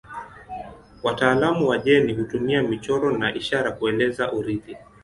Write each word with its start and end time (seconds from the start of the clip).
Wataalamu 1.03 1.67
wa 1.67 1.77
jeni 1.77 2.13
hutumia 2.13 2.63
michoro 2.63 3.17
na 3.17 3.35
ishara 3.35 3.71
kueleza 3.71 4.31
urithi. 4.31 4.77